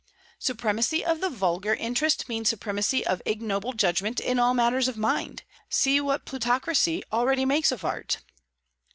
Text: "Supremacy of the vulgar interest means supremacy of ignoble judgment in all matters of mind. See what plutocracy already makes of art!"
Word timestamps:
"Supremacy 0.39 1.05
of 1.05 1.19
the 1.21 1.29
vulgar 1.29 1.75
interest 1.75 2.27
means 2.27 2.49
supremacy 2.49 3.05
of 3.05 3.21
ignoble 3.23 3.71
judgment 3.71 4.19
in 4.19 4.39
all 4.39 4.55
matters 4.55 4.87
of 4.87 4.97
mind. 4.97 5.43
See 5.69 6.01
what 6.01 6.25
plutocracy 6.25 7.03
already 7.13 7.45
makes 7.45 7.71
of 7.71 7.85
art!" 7.85 8.17